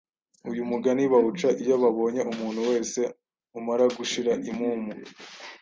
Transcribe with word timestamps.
Uyu 0.51 0.63
mugani 0.69 1.03
bawuca 1.13 1.49
iyo 1.63 1.75
babonye 1.83 2.21
umuntu 2.31 2.59
wese 2.71 3.01
umara 3.59 3.85
gushira 3.97 4.31
impumu 4.49 4.91